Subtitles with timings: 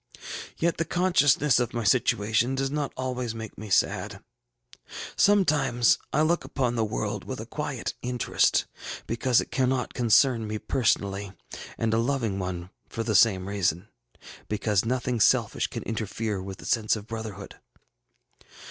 [0.57, 4.19] Yet the consciousness of my situation does not always make me sad.
[5.15, 8.65] Sometimes I look upon the world with a quiet interest,
[9.05, 11.33] because it cannot, concern me personally,
[11.77, 13.89] and a loving one for the same reason,
[14.49, 17.57] because nothing selfish can interfere with the sense of brotherhood.